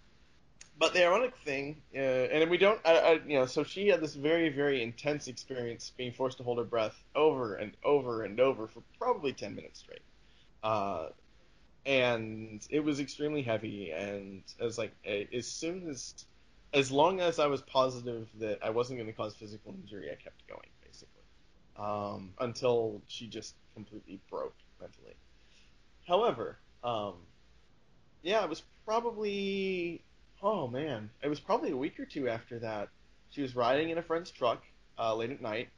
[0.77, 4.01] but the ironic thing, uh, and we don't, I, I, you know, so she had
[4.01, 8.39] this very, very intense experience being forced to hold her breath over and over and
[8.39, 10.01] over for probably 10 minutes straight.
[10.63, 11.09] Uh,
[11.85, 16.25] and it was extremely heavy, and I was like, as soon as,
[16.73, 20.15] as long as I was positive that I wasn't going to cause physical injury, I
[20.15, 21.23] kept going, basically.
[21.77, 25.15] Um, until she just completely broke mentally.
[26.07, 27.15] However, um,
[28.21, 30.01] yeah, it was probably
[30.43, 32.89] oh man, it was probably a week or two after that.
[33.29, 34.63] She was riding in a friend's truck
[34.99, 35.69] uh, late at night,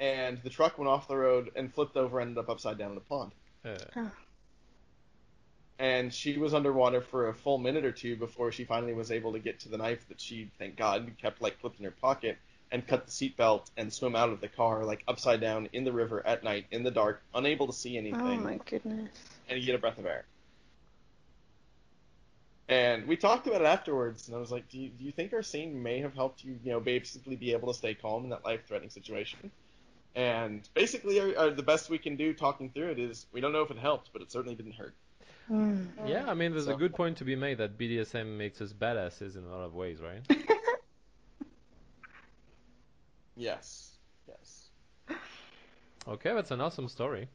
[0.00, 2.90] and the truck went off the road and flipped over, and ended up upside down
[2.90, 3.32] in the pond.
[3.64, 4.08] Uh,
[5.78, 9.32] And she was underwater for a full minute or two before she finally was able
[9.32, 12.36] to get to the knife that she, thank God, kept like clipped in her pocket
[12.70, 15.92] and cut the seatbelt and swim out of the car like upside down in the
[15.92, 18.20] river at night in the dark, unable to see anything.
[18.20, 19.08] Oh my goodness.
[19.48, 20.24] and get a breath of air.
[22.68, 25.32] And we talked about it afterwards, and I was like, do you, do you think
[25.32, 28.30] our scene may have helped you, you know, basically be able to stay calm in
[28.30, 29.50] that life-threatening situation?
[30.14, 33.52] And basically, our, our, the best we can do talking through it is we don't
[33.52, 34.94] know if it helped, but it certainly didn't hurt.
[35.50, 35.86] Mm.
[36.06, 39.36] yeah, I mean, there's a good point to be made that BDSM makes us badasses
[39.36, 40.22] in a lot of ways, right?
[43.36, 43.92] Yes.
[44.26, 44.68] Yes.
[46.06, 47.28] Okay, that's an awesome story.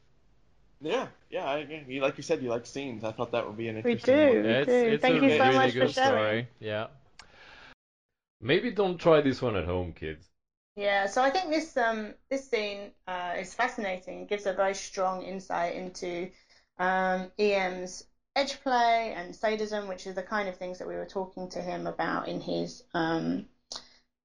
[0.80, 1.44] Yeah, yeah.
[1.46, 3.04] I, you- like you said, you like scenes.
[3.04, 4.26] I thought that would be an We interesting do.
[4.26, 4.42] one.
[4.42, 4.72] We It's, do.
[4.74, 6.10] it's Thank a you so really much for good sharing.
[6.44, 6.48] story.
[6.60, 6.86] Yeah.
[8.40, 10.28] Maybe don't try this one at home, kids.
[10.76, 14.22] Yeah, so I think this um this scene uh, is fascinating.
[14.22, 16.30] It gives a very strong insight into
[16.78, 18.04] um, EM's
[18.36, 21.60] edge play and sadism, which is the kind of things that we were talking to
[21.62, 23.44] him about in his um,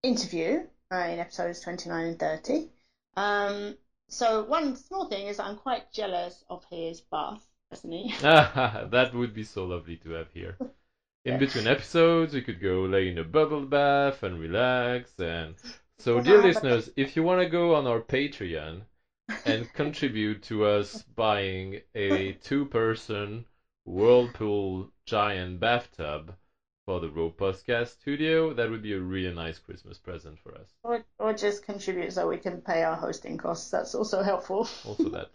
[0.04, 2.70] interview uh, in episodes 29 and 30.
[3.18, 3.76] Um,
[4.10, 8.14] so one small thing is I'm quite jealous of his bath, personally.
[8.20, 10.58] that would be so lovely to have here.
[11.26, 11.40] In Yeah.
[11.40, 15.20] between episodes, we could go lay in a bubble bath and relax.
[15.20, 15.56] And
[16.00, 18.86] so, dear listeners, if you want to go on our Patreon
[19.46, 23.46] and contribute to us buying a two-person
[23.86, 26.36] whirlpool giant bathtub
[26.86, 30.68] for the Rope Podcast Studio, that would be a really nice Christmas present for us.
[30.84, 33.70] Or, or just contribute so we can pay our hosting costs.
[33.70, 34.68] That's also helpful.
[34.86, 35.30] also that.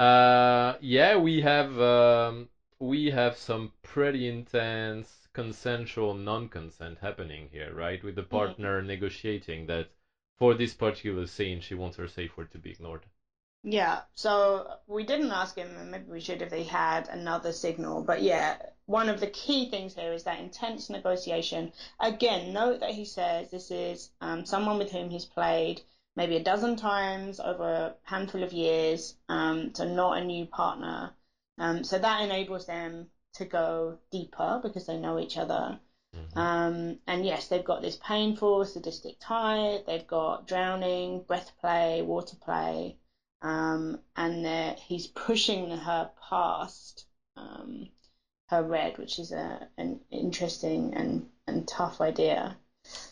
[0.00, 2.48] Uh, yeah, we have um,
[2.80, 8.02] we have some pretty intense consensual non-consent happening here, right?
[8.02, 9.88] With the partner negotiating that
[10.38, 13.06] for this particular scene, she wants her safe word to be ignored.
[13.64, 18.02] Yeah, so we didn't ask him, and maybe we should if they had another signal.
[18.02, 21.72] But yeah, one of the key things here is that intense negotiation.
[21.98, 25.80] Again, note that he says this is um, someone with whom he's played
[26.16, 31.12] maybe a dozen times over a handful of years, um, so not a new partner.
[31.58, 35.80] Um, so that enables them to go deeper because they know each other.
[36.14, 36.46] Mhm.
[36.46, 39.80] Um, and yes, they've got this painful, sadistic tie.
[39.86, 42.96] They've got drowning, breath play, water play,
[43.42, 47.04] um, and he's pushing her past
[47.36, 47.88] um,
[48.48, 52.58] her red, which is a an interesting and, and tough idea.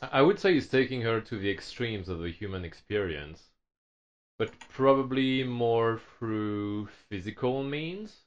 [0.02, 3.50] I I would say he's taking her to the extremes of the human experience,
[4.38, 8.26] but probably more through physical means.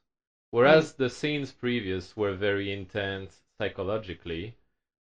[0.52, 4.56] Whereas the scenes previous were very intense psychologically,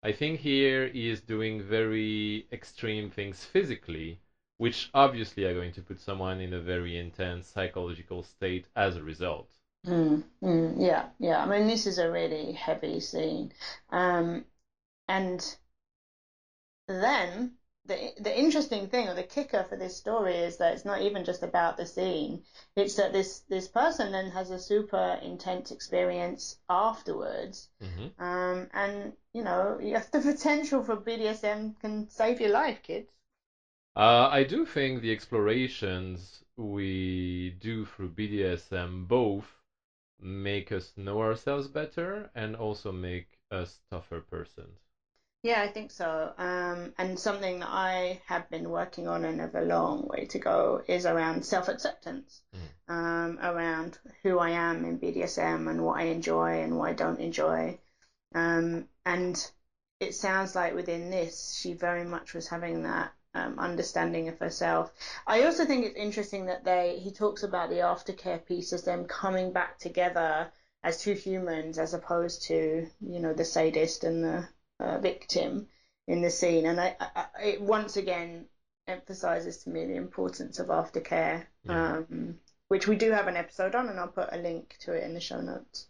[0.04, 4.20] I think here he is doing very extreme things physically,
[4.56, 9.02] which obviously are going to put someone in a very intense psychological state as a
[9.02, 9.50] result.
[9.86, 11.42] Mm, mm, yeah, yeah.
[11.42, 13.52] I mean, this is a really heavy scene.
[13.90, 14.44] Um,
[15.08, 15.56] and
[16.88, 17.56] then
[17.86, 21.24] the the interesting thing or the kicker for this story is that it's not even
[21.24, 22.42] just about the scene.
[22.76, 27.68] It's that this this person then has a super intense experience afterwards.
[27.80, 32.82] hmm Um, and you know, you have the potential for BDSM can save your life,
[32.82, 33.08] kids.
[33.96, 39.60] Uh, I do think the explorations we do through BDSM both
[40.20, 44.83] make us know ourselves better and also make us tougher persons.
[45.44, 46.32] Yeah, I think so.
[46.38, 50.38] Um, and something that I have been working on and have a long way to
[50.38, 52.94] go is around self acceptance, Mm.
[52.94, 57.20] um, around who I am in BDSM and what I enjoy and what I don't
[57.20, 57.78] enjoy.
[58.34, 59.36] Um, and
[60.00, 64.90] it sounds like within this, she very much was having that um, understanding of herself.
[65.26, 69.04] I also think it's interesting that they he talks about the aftercare piece as them
[69.04, 70.50] coming back together
[70.82, 74.48] as two humans as opposed to you know the sadist and the
[74.80, 75.68] uh, victim
[76.06, 78.46] in the scene, and I, I, it once again
[78.86, 81.98] emphasizes to me the importance of aftercare, Yeah.
[81.98, 85.04] um, which we do have an episode on, and I'll put a link to it
[85.04, 85.86] in the show notes.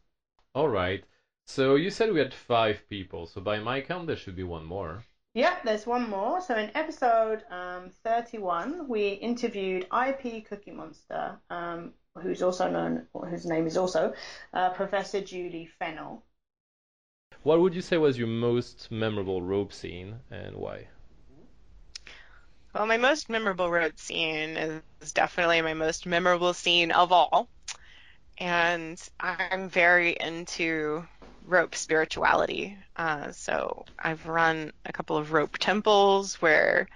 [0.55, 1.03] All right.
[1.47, 3.27] So you said we had five people.
[3.27, 5.05] So by my count, there should be one more.
[5.35, 6.41] Yeah, there's one more.
[6.41, 13.27] So in episode um, 31, we interviewed IP Cookie Monster, um, who's also known, or
[13.27, 14.15] whose name is also
[14.53, 16.23] uh, Professor Julie Fennell.
[17.45, 20.89] What would you say was your most memorable rope scene and why?
[22.75, 27.51] Well, my most memorable rope scene is definitely my most memorable scene of all.
[28.39, 31.07] And I'm very into
[31.45, 32.79] rope spirituality.
[32.97, 36.89] Uh, so I've run a couple of rope temples where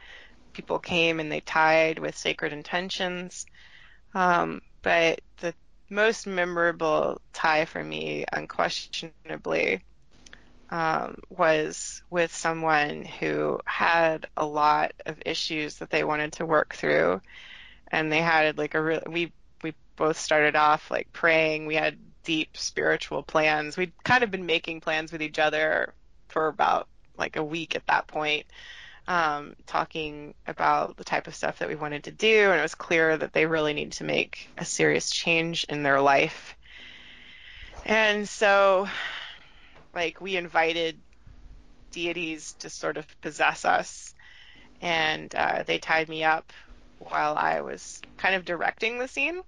[0.55, 3.45] people came and they tied with sacred intentions.
[4.15, 5.55] Um, but the
[5.91, 9.85] most memorable tie for me, unquestionably,
[10.71, 16.75] um, was with someone who had a lot of issues that they wanted to work
[16.75, 17.21] through,
[17.91, 21.67] and they had like a real we we both started off like praying.
[21.67, 23.77] We had deep spiritual plans.
[23.77, 25.95] We'd kind of been making plans with each other
[26.29, 28.45] for about like a week at that point,
[29.07, 32.75] um, talking about the type of stuff that we wanted to do, and it was
[32.75, 36.57] clear that they really needed to make a serious change in their life.
[37.87, 38.87] And so
[39.95, 40.99] like we invited
[41.91, 44.15] deities to sort of possess us
[44.81, 46.53] and uh, they tied me up
[46.99, 49.41] while i was kind of directing the scene.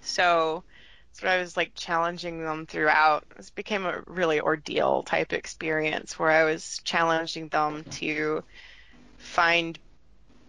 [0.00, 0.64] So
[1.12, 3.24] so i was like challenging them throughout.
[3.36, 8.42] This became a really ordeal type experience where i was challenging them to
[9.18, 9.78] find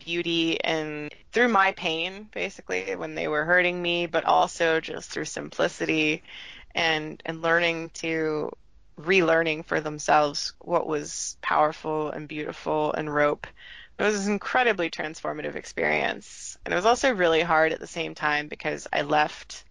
[0.03, 5.26] beauty and through my pain basically when they were hurting me but also just through
[5.26, 6.21] simplicity
[6.76, 8.51] and and learning to
[9.00, 13.48] relearning for themselves what was powerful and beautiful and rope.
[13.98, 16.58] It was an incredibly transformative experience.
[16.66, 19.66] And it was also really hard at the same time because I left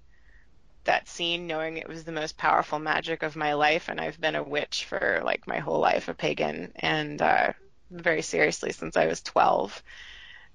[0.85, 4.35] that scene knowing it was the most powerful magic of my life and I've been
[4.35, 7.53] a witch for like my whole life, a pagan, and uh,
[7.91, 9.83] very seriously since I was 12.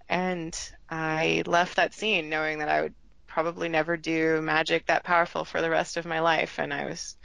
[0.09, 0.57] And
[0.89, 2.95] I left that scene knowing that I would
[3.28, 7.15] probably never do magic that powerful for the rest of my life and I was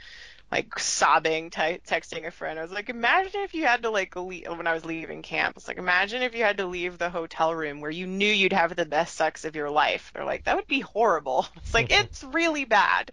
[0.53, 2.59] like sobbing, t- texting a friend.
[2.59, 5.57] I was like, imagine if you had to like leave when I was leaving camp.
[5.57, 8.53] It's like, imagine if you had to leave the hotel room where you knew you'd
[8.53, 10.11] have the best sex of your life.
[10.13, 11.47] They're like, that would be horrible.
[11.57, 13.09] It's like it's really bad.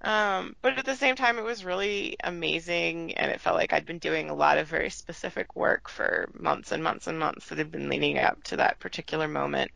[0.00, 3.86] Um, but at the same time, it was really amazing, and it felt like I'd
[3.86, 7.58] been doing a lot of very specific work for months and months and months that
[7.58, 9.70] had been leading up to that particular moment.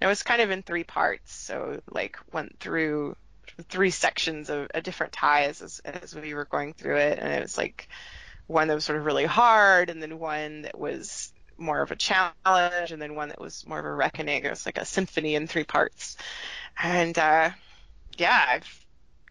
[0.00, 3.16] And it was kind of in three parts, so like went through
[3.64, 7.42] three sections of, of different ties as, as we were going through it, and it
[7.42, 7.88] was like
[8.46, 11.96] one that was sort of really hard, and then one that was more of a
[11.96, 14.44] challenge, and then one that was more of a reckoning.
[14.44, 16.16] It was like a symphony in three parts,
[16.82, 17.50] and uh,
[18.18, 18.86] yeah, I've,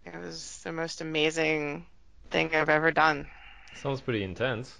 [0.06, 1.86] it was the most amazing
[2.32, 3.30] thing I've ever done.
[3.74, 4.76] Sounds pretty intense.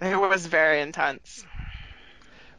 [0.00, 1.44] It was very intense.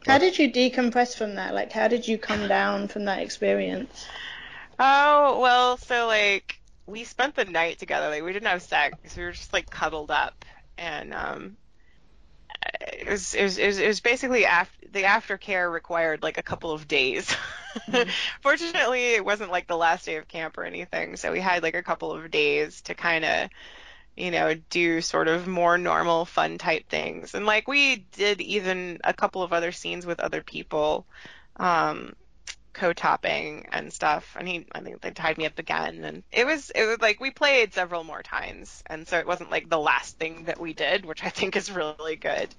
[0.06, 1.54] How did you decompress from that?
[1.54, 4.06] Like, how did you come down from that experience?
[4.80, 8.08] Oh, well, so like we spent the night together.
[8.08, 8.96] Like we didn't have sex.
[9.16, 10.44] We were just like cuddled up
[10.78, 11.56] and um
[12.80, 16.42] it was it was it was, it was basically after the aftercare required like a
[16.42, 17.34] couple of days.
[18.42, 21.74] Fortunately, it wasn't like the last day of camp or anything, so we had like
[21.74, 23.50] a couple of days to kind of
[24.16, 27.34] you know, do sort of more normal fun type things.
[27.34, 31.06] And like we did even a couple of other scenes with other people.
[31.56, 32.14] Um
[32.72, 34.36] co-topping and stuff.
[34.38, 36.04] And he I think they tied me up again.
[36.04, 38.82] And it was it was like we played several more times.
[38.86, 41.70] And so it wasn't like the last thing that we did which I think is
[41.70, 42.54] really good.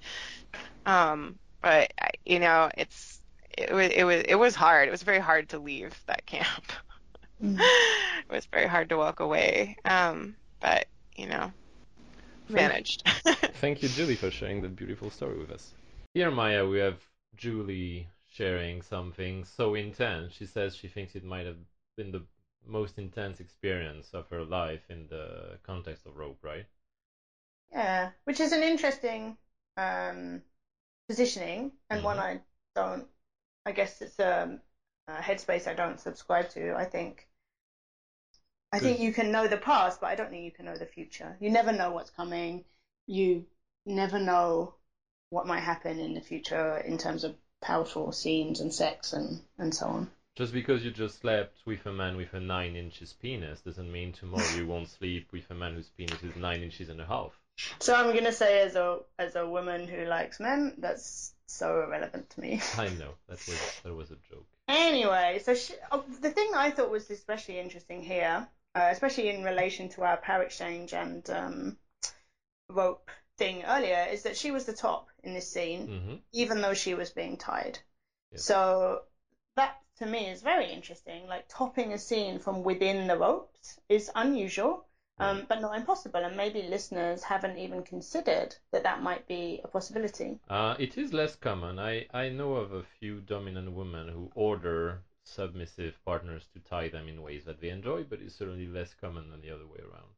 [0.86, 1.92] Um but
[2.24, 3.20] you know it's
[3.56, 4.88] it was it was it was hard.
[4.88, 6.72] It was very hard to leave that camp.
[7.42, 7.58] Mm.
[7.60, 9.76] it was very hard to walk away.
[9.84, 10.86] Um but
[11.16, 11.52] you know
[12.48, 13.02] managed.
[13.60, 15.72] Thank you, Julie, for sharing that beautiful story with us.
[16.14, 16.98] Here, Maya, we have
[17.36, 20.32] Julie sharing something so intense.
[20.32, 21.58] She says she thinks it might have
[21.96, 22.24] been the
[22.66, 26.66] most intense experience of her life in the context of rope, right?
[27.72, 29.36] Yeah, which is an interesting
[29.76, 30.42] um,
[31.08, 32.20] positioning and one Mhm.
[32.20, 32.40] I
[32.74, 33.08] don't.
[33.66, 34.60] I guess it's a,
[35.08, 36.74] a headspace I don't subscribe to.
[36.76, 37.28] I think.
[38.72, 40.84] I think you can know the past, but I don't think you can know the
[40.86, 41.36] future.
[41.40, 42.64] You never know what's coming.
[43.06, 43.46] You
[43.86, 44.74] never know
[45.30, 49.74] what might happen in the future in terms of powerful scenes and sex and, and
[49.74, 50.10] so on.
[50.34, 54.12] Just because you just slept with a man with a nine inches penis doesn't mean
[54.12, 57.32] tomorrow you won't sleep with a man whose penis is nine inches and a half.
[57.80, 62.30] So I'm gonna say, as a as a woman who likes men, that's so irrelevant
[62.30, 62.60] to me.
[62.78, 64.46] I know that was that was a joke.
[64.68, 69.44] Anyway, so she, oh, the thing I thought was especially interesting here, uh, especially in
[69.44, 71.76] relation to our power exchange and um,
[72.70, 76.74] rope thing earlier, is that she was the top in this scene, hmm even though
[76.74, 77.78] she was being tied.
[78.30, 78.44] Yes.
[78.44, 79.02] So
[79.56, 81.26] that to me is very interesting.
[81.26, 84.86] Like topping a scene from within the ropes is unusual,
[85.18, 86.24] um, but not impossible.
[86.24, 90.38] And maybe listeners haven't even considered that that might be a possibility.
[90.48, 91.78] Uh, it is less common.
[91.78, 97.08] I, I know of a few dominant women who order submissive partners to tie them
[97.08, 100.08] in ways that they enjoy, but it's certainly less common than the other way around.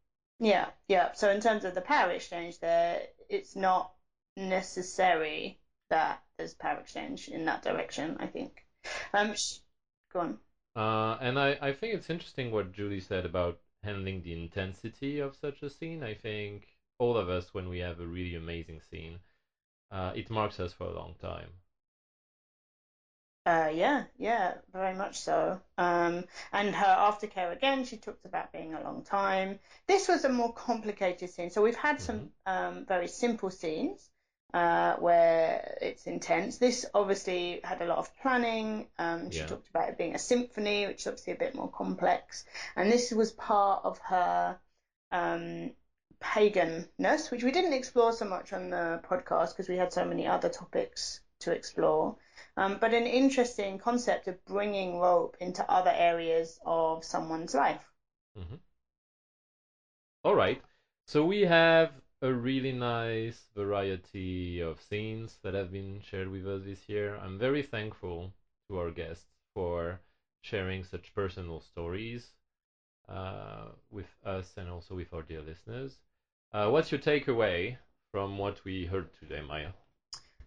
[0.41, 1.13] Yeah, yeah.
[1.13, 3.93] So in terms of the power exchange, there, it's not
[4.37, 5.59] necessary
[5.91, 8.17] that there's power exchange in that direction.
[8.21, 8.65] I think.
[9.13, 9.59] Um, sh-
[10.13, 10.39] go on.
[10.77, 15.37] Uh, and I, I think it's interesting what Julie said about handling the intensity of
[15.37, 16.03] such a scene.
[16.03, 16.67] I think
[16.99, 19.21] all of us, when we have a really amazing scene,
[19.91, 21.51] uh, it marks us for a long time.
[23.47, 25.61] Uh, yeah, yeah, very much so.
[25.77, 29.61] Um, and her aftercare again, she talked about being a long time.
[29.87, 31.51] This was a more complicated scene.
[31.51, 34.11] So we've had some um, very simple scenes
[34.55, 36.59] uh, where it's intense.
[36.59, 38.89] This obviously had a lot of planning.
[38.99, 39.47] Um, she Yeah.
[39.47, 42.45] talked about it being a symphony, which is obviously a bit more complex.
[42.77, 44.59] And this was part of her
[45.13, 45.73] um,
[46.21, 50.27] paganness, which we didn't explore so much on the podcast because we had so many
[50.27, 52.17] other topics to explore.
[52.57, 57.85] Um, but an interesting concept of bringing rope into other areas of someone's life.
[60.25, 60.61] All right.
[61.07, 61.93] So we have
[62.23, 67.17] a really nice variety of scenes that have been shared with us this year.
[67.17, 68.33] I'm very thankful
[68.69, 70.01] to our guests for
[70.43, 72.33] sharing such personal stories
[73.09, 75.99] uh, with us and also with our dear listeners.
[76.53, 77.77] Uh, what's your takeaway
[78.13, 79.73] from what we heard today, Maya?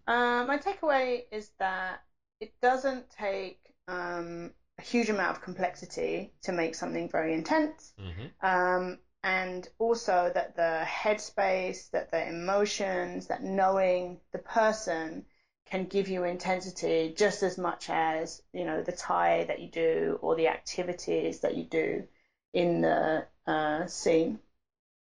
[0.06, 2.00] Uh, my takeaway is that
[2.40, 3.58] it doesn't take
[3.88, 7.92] um, a huge amount of complexity to make something very intense.
[7.98, 15.24] hmm Um, and also that the headspace, that the emotions, that knowing the person
[15.66, 20.18] can give you intensity just as much as, you know, the tie that you do
[20.22, 22.06] or the activities that you do
[22.52, 24.38] in the uh, scene.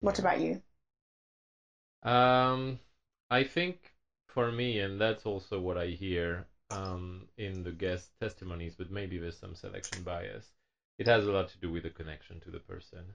[0.01, 0.61] What about you?
[2.03, 2.79] Um,
[3.31, 3.93] I think
[4.29, 9.19] for me, and that's also what I hear um, in the guest testimonies, but maybe
[9.19, 10.53] there's some selection bias.
[10.99, 13.15] It has a lot to do with the connection to the person.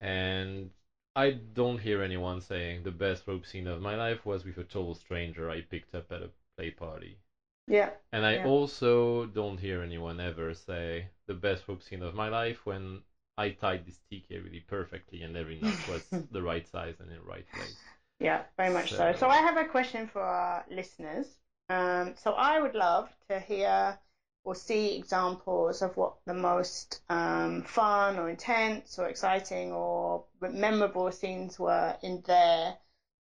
[0.00, 0.70] And
[1.14, 4.64] I don't hear anyone saying the best rope scene of my life was with a
[4.64, 7.18] total stranger I picked up at a play party.
[7.66, 7.90] Yeah.
[8.12, 8.46] And I Yeah.
[8.46, 13.02] also don't hear anyone ever say the best rope scene of my life when
[13.38, 17.16] I tied this TK really perfectly and every knot was the right size and in
[17.16, 17.76] the right place.
[18.20, 19.12] Yeah, very much so.
[19.12, 21.38] So- So I have a question for our listeners.
[21.68, 23.98] Um, so I would love to hear
[24.46, 31.10] or see examples of what the most um, fun or intense or exciting or memorable
[31.10, 32.76] scenes were in their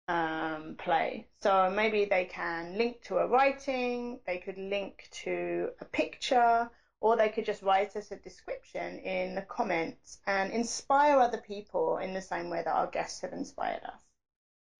[0.07, 1.27] um, play.
[1.41, 7.17] So maybe they can link to a writing, they could link to a picture, or
[7.17, 12.15] they could just write us a description in the comments and inspire other people in
[12.15, 14.08] the same way that our guests have inspired us.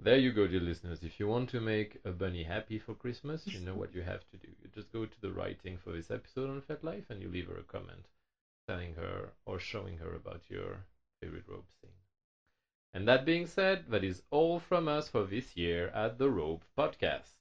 [0.01, 1.03] There you go, dear listeners.
[1.03, 4.21] If you want to make a bunny happy for Christmas, you know what you have
[4.31, 4.47] to do.
[4.63, 7.57] You just go to the writing for this episode on FetLife and you leave her
[7.59, 8.07] a comment
[8.69, 10.85] telling her or showing her about your
[11.21, 11.91] favorite rope scene.
[12.95, 16.65] And that being said, that is all from us for this year at the Rope
[16.79, 17.35] Podcast.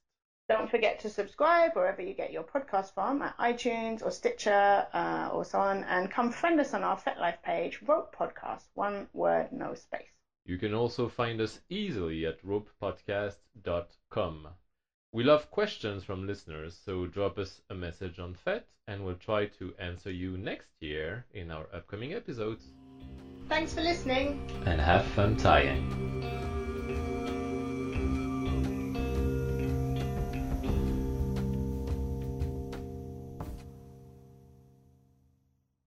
[0.48, 5.30] Don't forget to subscribe wherever you get your podcast from, at iTunes or Stitcher uh,
[5.32, 9.52] or so on, and come friend us on our FetLife page, Rope Podcast, one word,
[9.52, 10.17] no space.
[10.48, 14.48] You can also find us easily at ropepodcast.com.
[15.12, 19.44] We love questions from listeners, so drop us a message on FET and we'll try
[19.44, 22.64] to answer you next year in our upcoming episodes.
[23.50, 24.50] Thanks for listening.
[24.64, 26.37] And have fun tying.